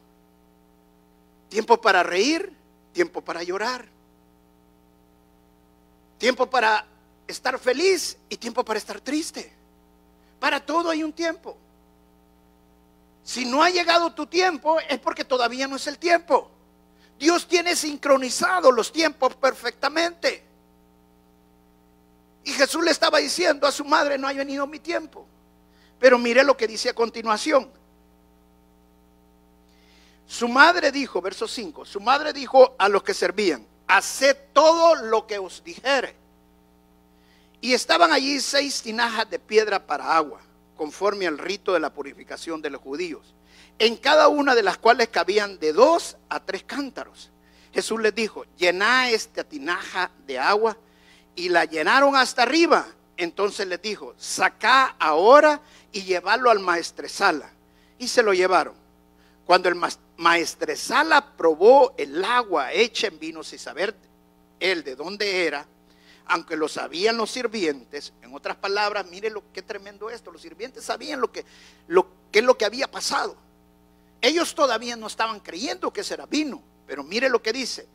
[1.49, 2.51] Tiempo para reír,
[2.93, 3.85] tiempo para llorar.
[6.17, 6.85] Tiempo para
[7.27, 9.51] estar feliz y tiempo para estar triste.
[10.39, 11.57] Para todo hay un tiempo.
[13.23, 16.51] Si no ha llegado tu tiempo es porque todavía no es el tiempo.
[17.17, 20.43] Dios tiene sincronizado los tiempos perfectamente.
[22.43, 25.25] Y Jesús le estaba diciendo a su madre, no ha venido mi tiempo.
[25.99, 27.71] Pero mire lo que dice a continuación.
[30.27, 35.25] Su madre dijo, verso 5, su madre dijo a los que servían, haced todo lo
[35.25, 36.15] que os dijere.
[37.61, 40.41] Y estaban allí seis tinajas de piedra para agua
[40.83, 43.33] conforme al rito de la purificación de los judíos,
[43.79, 47.31] en cada una de las cuales cabían de dos a tres cántaros.
[47.73, 50.75] Jesús les dijo, llená esta tinaja de agua
[51.37, 52.85] y la llenaron hasta arriba.
[53.15, 55.61] Entonces les dijo, sacá ahora
[55.93, 57.49] y llevarlo al maestresala.
[57.97, 58.75] Y se lo llevaron.
[59.45, 59.75] Cuando el
[60.17, 63.95] maestresala probó el agua hecha en vino sin saber
[64.59, 65.65] él de dónde era,
[66.27, 70.83] aunque lo sabían los sirvientes, en otras palabras, mire lo que tremendo esto, los sirvientes
[70.83, 71.45] sabían lo que,
[71.87, 73.35] lo, es lo que había pasado.
[74.21, 77.87] Ellos todavía no estaban creyendo que ese era vino, pero mire lo que dice.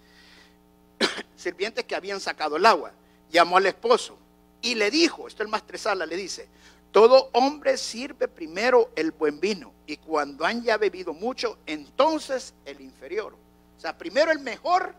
[1.37, 2.93] sirvientes que habían sacado el agua,
[3.31, 4.19] llamó al esposo
[4.61, 6.49] y le dijo, esto es el maestresala, le dice,
[6.93, 12.81] todo hombre sirve primero el buen vino y cuando han ya bebido mucho, entonces el
[12.81, 13.35] inferior.
[13.77, 14.95] O sea, primero el mejor,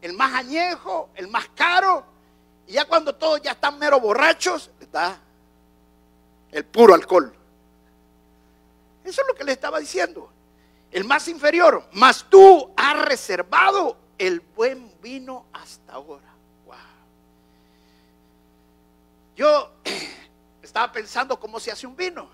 [0.00, 2.11] el más añejo, el más caro
[2.66, 5.18] y ya cuando todos ya están mero borrachos, está
[6.50, 7.34] el puro alcohol.
[9.04, 10.30] Eso es lo que le estaba diciendo.
[10.90, 16.28] El más inferior, mas tú has reservado el buen vino hasta ahora.
[16.66, 16.76] Wow.
[19.34, 19.72] Yo
[20.62, 22.28] estaba pensando cómo se hace un vino.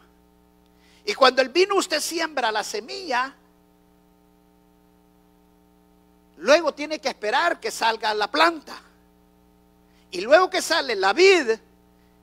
[1.04, 3.34] Y cuando el vino usted siembra la semilla,
[6.36, 8.82] luego tiene que esperar que salga la planta.
[10.10, 11.58] Y luego que sale la vid,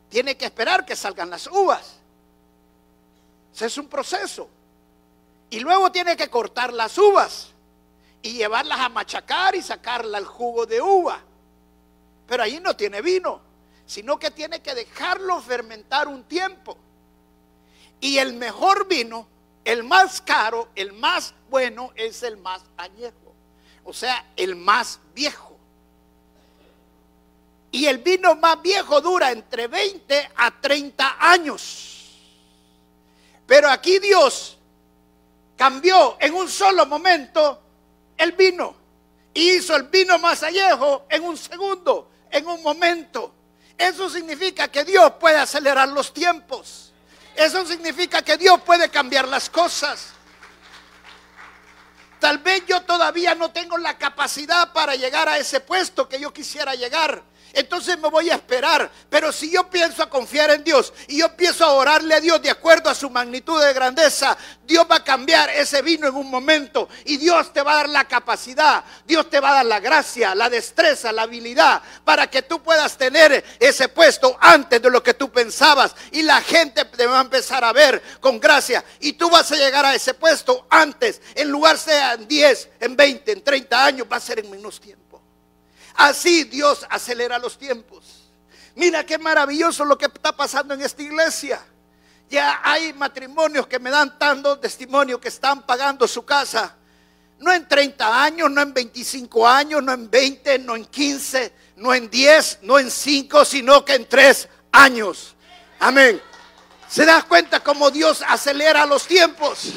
[0.09, 1.97] tiene que esperar que salgan las uvas.
[3.53, 4.49] Ese es un proceso.
[5.49, 7.49] Y luego tiene que cortar las uvas
[8.21, 11.21] y llevarlas a machacar y sacarla el jugo de uva.
[12.27, 13.39] Pero ahí no tiene vino,
[13.85, 16.75] sino que tiene que dejarlo fermentar un tiempo.
[18.01, 19.27] Y el mejor vino,
[19.63, 23.33] el más caro, el más bueno, es el más añejo.
[23.83, 25.54] O sea, el más viejo.
[27.75, 32.21] Y el vino más viejo dura entre 20 a 30 años.
[33.45, 34.57] Pero aquí Dios
[35.57, 37.61] cambió en un solo momento
[38.15, 38.77] el vino.
[39.33, 43.33] Y hizo el vino más añejo en un segundo, en un momento.
[43.77, 46.93] Eso significa que Dios puede acelerar los tiempos.
[47.35, 50.13] Eso significa que Dios puede cambiar las cosas.
[52.21, 56.31] Tal vez yo todavía no tengo la capacidad para llegar a ese puesto que yo
[56.31, 58.91] quisiera llegar entonces me voy a esperar.
[59.09, 62.41] Pero si yo pienso a confiar en Dios y yo empiezo a orarle a Dios
[62.41, 66.29] de acuerdo a su magnitud de grandeza, Dios va a cambiar ese vino en un
[66.29, 69.79] momento y Dios te va a dar la capacidad, Dios te va a dar la
[69.79, 75.01] gracia, la destreza, la habilidad para que tú puedas tener ese puesto antes de lo
[75.01, 79.13] que tú pensabas y la gente te va a empezar a ver con gracia y
[79.13, 83.31] tú vas a llegar a ese puesto antes, en lugar sea en 10, en 20,
[83.31, 85.04] en 30 años, va a ser en menos tiempo.
[85.95, 88.23] Así Dios acelera los tiempos.
[88.75, 91.63] Mira qué maravilloso lo que está pasando en esta iglesia.
[92.29, 96.75] Ya hay matrimonios que me dan tanto testimonio que están pagando su casa.
[97.39, 101.93] No en 30 años, no en 25 años, no en 20, no en 15, no
[101.93, 105.35] en 10, no en 5, sino que en 3 años.
[105.79, 106.21] Amén.
[106.89, 109.73] ¿Se das cuenta cómo Dios acelera los tiempos?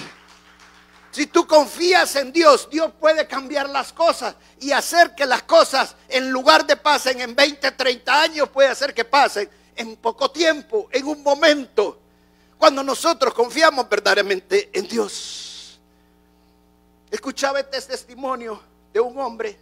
[1.19, 5.97] Si tú confías en Dios, Dios puede cambiar las cosas y hacer que las cosas,
[6.09, 10.89] en lugar de pasen en 20, 30 años, puede hacer que pasen en poco tiempo,
[10.93, 11.99] en un momento,
[12.57, 15.81] cuando nosotros confiamos verdaderamente en Dios.
[17.11, 19.59] Escuchaba este testimonio de un hombre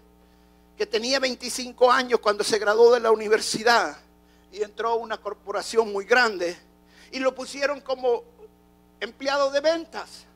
[0.76, 3.96] que tenía 25 años cuando se graduó de la universidad
[4.52, 6.54] y entró a una corporación muy grande
[7.12, 8.24] y lo pusieron como
[9.00, 10.26] empleado de ventas.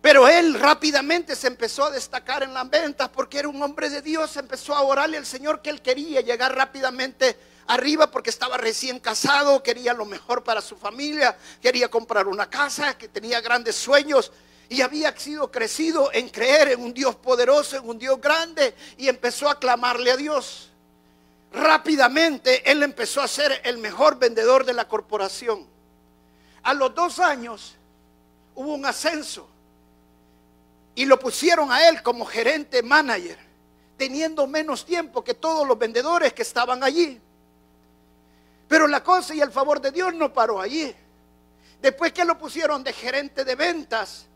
[0.00, 4.00] Pero él rápidamente se empezó a destacar en las ventas porque era un hombre de
[4.00, 7.36] Dios, empezó a orarle al Señor que él quería llegar rápidamente
[7.66, 12.96] arriba porque estaba recién casado, quería lo mejor para su familia, quería comprar una casa,
[12.96, 14.32] que tenía grandes sueños
[14.70, 19.06] y había sido crecido en creer en un Dios poderoso, en un Dios grande y
[19.06, 20.70] empezó a clamarle a Dios.
[21.52, 25.66] Rápidamente él empezó a ser el mejor vendedor de la corporación.
[26.62, 27.74] A los dos años
[28.54, 29.48] hubo un ascenso
[30.94, 33.38] y lo pusieron a él como gerente manager,
[33.96, 37.20] teniendo menos tiempo que todos los vendedores que estaban allí.
[38.68, 40.94] Pero la cosa y el favor de Dios no paró allí.
[41.82, 44.26] Después que lo pusieron de gerente de ventas,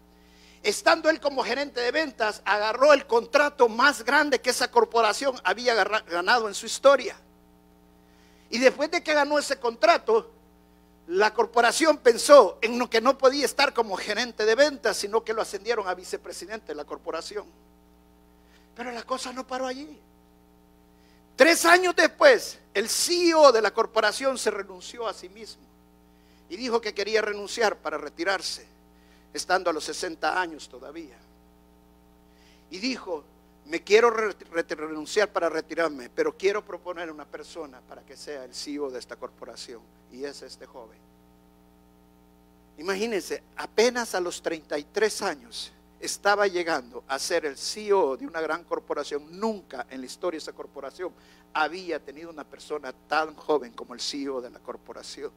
[0.62, 5.74] estando él como gerente de ventas, agarró el contrato más grande que esa corporación había
[5.74, 7.16] ganado en su historia.
[8.50, 10.34] Y después de que ganó ese contrato,
[11.06, 15.34] la corporación pensó en lo que no podía estar como gerente de ventas, sino que
[15.34, 17.46] lo ascendieron a vicepresidente de la corporación.
[18.74, 20.00] Pero la cosa no paró allí.
[21.36, 25.62] Tres años después, el CEO de la corporación se renunció a sí mismo
[26.48, 28.66] y dijo que quería renunciar para retirarse,
[29.32, 31.16] estando a los 60 años todavía.
[32.70, 33.24] Y dijo,
[33.66, 38.90] me quiero renunciar para retirarme, pero quiero proponer una persona para que sea el CEO
[38.90, 39.81] de esta corporación,
[40.12, 40.98] y es este joven.
[42.79, 48.64] Imagínense, apenas a los 33 años estaba llegando a ser el CEO de una gran
[48.64, 49.38] corporación.
[49.38, 51.12] Nunca en la historia de esa corporación
[51.55, 55.31] había tenido una persona tan joven como el CEO de la corporación.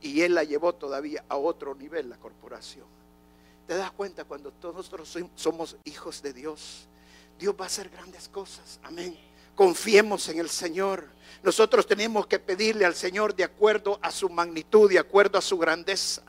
[0.00, 2.86] Y él la llevó todavía a otro nivel, la corporación.
[3.68, 6.88] ¿Te das cuenta cuando todos nosotros somos hijos de Dios?
[7.40, 8.78] Dios va a hacer grandes cosas.
[8.82, 9.18] Amén.
[9.54, 11.08] Confiemos en el Señor.
[11.42, 15.56] Nosotros tenemos que pedirle al Señor de acuerdo a su magnitud, de acuerdo a su
[15.56, 16.22] grandeza.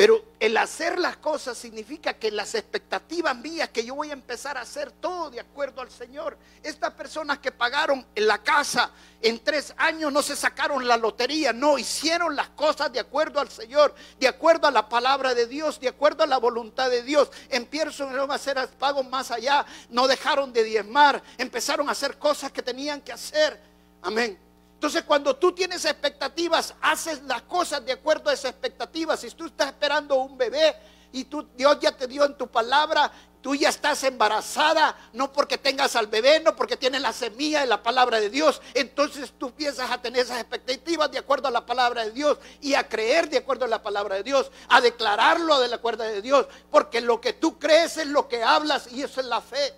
[0.00, 4.56] Pero el hacer las cosas significa que las expectativas mías, que yo voy a empezar
[4.56, 6.38] a hacer todo de acuerdo al Señor.
[6.62, 11.52] Estas personas que pagaron en la casa en tres años no se sacaron la lotería,
[11.52, 15.78] no, hicieron las cosas de acuerdo al Señor, de acuerdo a la palabra de Dios,
[15.78, 17.30] de acuerdo a la voluntad de Dios.
[17.50, 22.62] Empezaron a hacer pagos más allá, no dejaron de diezmar, empezaron a hacer cosas que
[22.62, 23.60] tenían que hacer.
[24.00, 24.49] Amén.
[24.80, 29.20] Entonces cuando tú tienes expectativas, haces las cosas de acuerdo a esas expectativas.
[29.20, 30.74] Si tú estás esperando un bebé
[31.12, 33.12] y tú, Dios ya te dio en tu palabra,
[33.42, 37.66] tú ya estás embarazada, no porque tengas al bebé, no porque tienes la semilla de
[37.66, 38.62] la palabra de Dios.
[38.72, 42.72] Entonces tú empiezas a tener esas expectativas de acuerdo a la palabra de Dios y
[42.72, 46.22] a creer de acuerdo a la palabra de Dios, a declararlo de la cuerda de
[46.22, 49.74] Dios, porque lo que tú crees es lo que hablas y eso es la fe.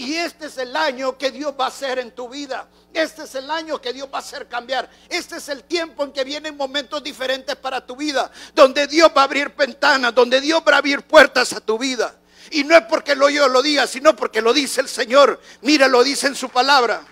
[0.00, 2.66] Y este es el año que Dios va a hacer en tu vida.
[2.90, 4.88] Este es el año que Dios va a hacer cambiar.
[5.10, 8.30] Este es el tiempo en que vienen momentos diferentes para tu vida.
[8.54, 12.16] Donde Dios va a abrir ventanas, donde Dios va a abrir puertas a tu vida.
[12.50, 15.38] Y no es porque lo yo lo diga, sino porque lo dice el Señor.
[15.60, 17.02] Mira, lo dice en su palabra.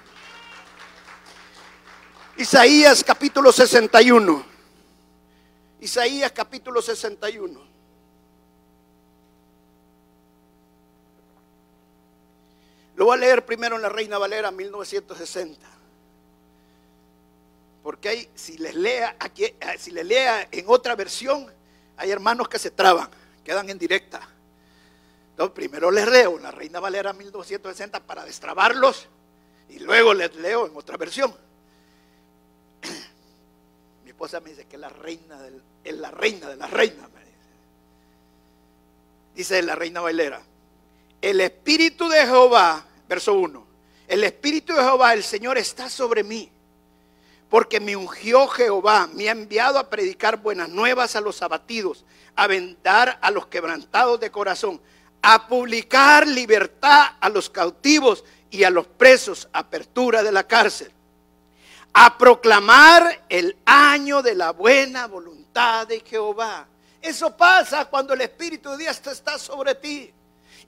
[2.38, 4.46] Isaías capítulo 61.
[5.82, 7.67] Isaías capítulo 61.
[12.98, 15.64] Lo voy a leer primero en la Reina Valera 1960.
[17.80, 21.46] Porque hay, si les lea aquí, eh, si les lea en otra versión,
[21.96, 23.08] hay hermanos que se traban,
[23.44, 24.20] quedan en directa.
[25.30, 29.06] Entonces, primero les leo en la Reina Valera 1960 para destrabarlos
[29.68, 31.32] y luego les leo en otra versión.
[34.02, 35.38] Mi esposa me dice que la reina
[35.84, 37.08] es la reina de la reina.
[39.36, 40.42] Dice la Reina Valera,
[41.22, 43.66] el Espíritu de Jehová Verso 1.
[44.06, 46.50] El Espíritu de Jehová, el Señor, está sobre mí.
[47.48, 52.04] Porque me ungió Jehová, me ha enviado a predicar buenas nuevas a los abatidos,
[52.36, 54.80] a vendar a los quebrantados de corazón,
[55.22, 60.92] a publicar libertad a los cautivos y a los presos, apertura de la cárcel,
[61.94, 66.66] a proclamar el año de la buena voluntad de Jehová.
[67.00, 70.12] Eso pasa cuando el Espíritu de Dios está sobre ti.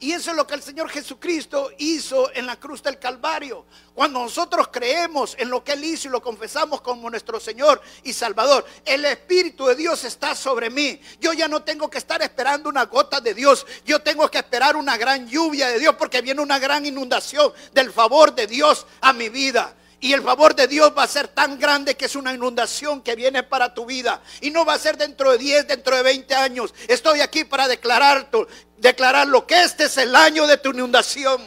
[0.02, 3.66] Y eso es lo que el Señor Jesucristo hizo en la cruz del Calvario.
[3.94, 8.14] Cuando nosotros creemos en lo que Él hizo y lo confesamos como nuestro Señor y
[8.14, 10.98] Salvador, el Espíritu de Dios está sobre mí.
[11.20, 13.66] Yo ya no tengo que estar esperando una gota de Dios.
[13.84, 17.92] Yo tengo que esperar una gran lluvia de Dios porque viene una gran inundación del
[17.92, 19.76] favor de Dios a mi vida.
[20.02, 23.14] Y el favor de Dios va a ser tan grande que es una inundación que
[23.14, 24.22] viene para tu vida.
[24.40, 26.74] Y no va a ser dentro de 10, dentro de 20 años.
[26.88, 28.30] Estoy aquí para declarar,
[28.78, 31.46] declarar lo que este es el año de tu inundación.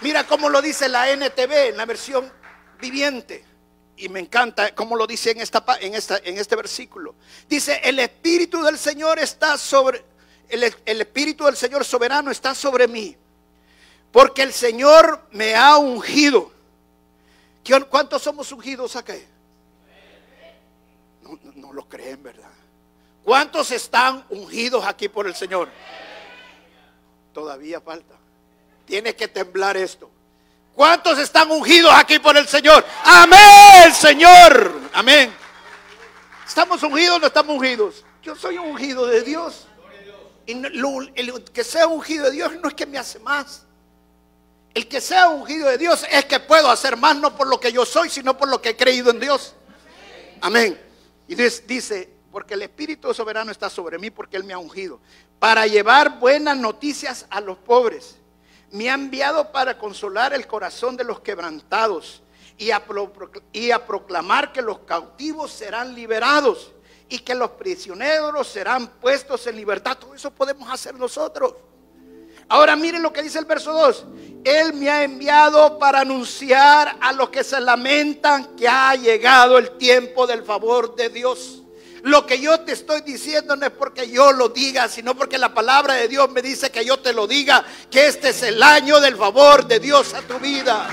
[0.00, 2.32] Mira cómo lo dice la NTV en la versión
[2.80, 3.44] viviente.
[3.98, 7.16] Y me encanta cómo lo dice en, esta, en, esta, en este versículo.
[7.48, 10.02] Dice, el Espíritu del Señor está sobre,
[10.48, 13.14] el, el Espíritu del Señor soberano está sobre mí
[14.16, 16.50] porque el Señor me ha ungido.
[17.90, 19.12] ¿Cuántos somos ungidos acá?
[21.54, 22.48] No, lo creen, ¿verdad?
[23.22, 25.68] ¿Cuántos están ungidos aquí por el Señor?
[27.34, 28.14] Todavía falta.
[28.86, 30.10] Tiene que temblar esto.
[30.74, 32.86] ¿Cuántos están ungidos aquí por el Señor?
[33.04, 34.80] Amén, Señor.
[34.94, 35.30] Amén.
[36.48, 38.02] ¿Estamos ungidos o no estamos ungidos?
[38.22, 39.66] Yo soy ungido de Dios.
[40.46, 43.65] Y el que sea ungido de Dios no es que me hace más.
[44.76, 47.72] El que sea ungido de Dios es que puedo hacer más no por lo que
[47.72, 49.54] yo soy, sino por lo que he creído en Dios.
[50.42, 50.78] Amén.
[51.26, 55.00] Y dice, porque el Espíritu Soberano está sobre mí porque Él me ha ungido,
[55.38, 58.16] para llevar buenas noticias a los pobres.
[58.70, 62.22] Me ha enviado para consolar el corazón de los quebrantados
[62.58, 62.84] y a,
[63.54, 66.72] y a proclamar que los cautivos serán liberados
[67.08, 69.96] y que los prisioneros serán puestos en libertad.
[69.96, 71.54] Todo eso podemos hacer nosotros.
[72.48, 74.04] Ahora miren lo que dice el verso 2.
[74.44, 79.76] Él me ha enviado para anunciar a los que se lamentan que ha llegado el
[79.76, 81.62] tiempo del favor de Dios.
[82.02, 85.52] Lo que yo te estoy diciendo no es porque yo lo diga, sino porque la
[85.52, 89.00] palabra de Dios me dice que yo te lo diga, que este es el año
[89.00, 90.86] del favor de Dios a tu vida.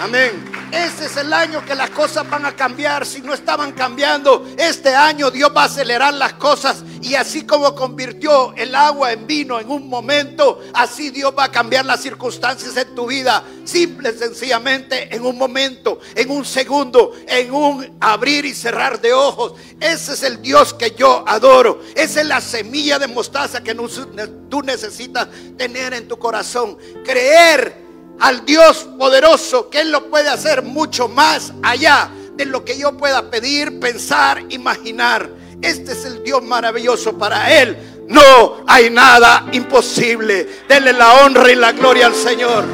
[0.00, 0.49] Amén.
[0.72, 3.04] Ese es el año que las cosas van a cambiar.
[3.04, 6.84] Si no estaban cambiando, este año Dios va a acelerar las cosas.
[7.02, 11.50] Y así como convirtió el agua en vino en un momento, así Dios va a
[11.50, 13.42] cambiar las circunstancias en tu vida.
[13.64, 19.54] Simple, sencillamente, en un momento, en un segundo, en un abrir y cerrar de ojos.
[19.80, 21.80] Ese es el Dios que yo adoro.
[21.94, 26.76] Esa es la semilla de mostaza que tú necesitas tener en tu corazón.
[27.04, 27.79] Creer
[28.20, 32.96] al Dios poderoso, que Él lo puede hacer mucho más allá de lo que yo
[32.96, 35.28] pueda pedir, pensar, imaginar.
[35.60, 37.76] Este es el Dios maravilloso para Él.
[38.08, 40.48] No hay nada imposible.
[40.68, 42.64] Denle la honra y la gloria al Señor.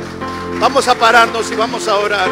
[0.60, 2.28] Vamos a pararnos y vamos a orar.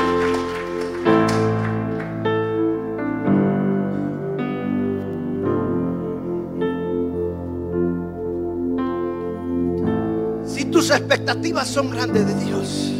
[10.47, 12.93] Si tus expectativas son grandes de Dios,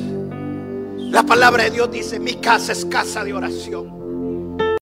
[1.15, 3.94] la palabra de Dios dice, mi casa es casa de oración.